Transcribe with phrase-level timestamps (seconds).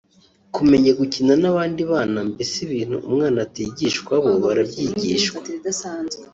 [0.55, 5.39] kumenya gukina n’abandi bana mbese ibintu umwana atigishwa bo barabyigishwa